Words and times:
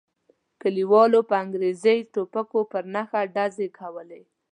کلیوالو 0.61 1.19
په 1.29 1.35
انګریزي 1.43 1.97
ټوپکو 2.13 2.59
پر 2.71 2.83
نښه 2.93 3.21
ډزې 3.35 3.67
کولې. 3.79 4.21